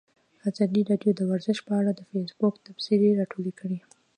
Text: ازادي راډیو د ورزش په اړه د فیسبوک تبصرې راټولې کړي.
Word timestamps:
ازادي 0.49 0.81
راډیو 0.89 1.11
د 1.15 1.21
ورزش 1.31 1.57
په 1.67 1.73
اړه 1.79 1.91
د 1.95 2.01
فیسبوک 2.09 2.53
تبصرې 2.65 3.17
راټولې 3.19 3.53
کړي. 3.59 3.79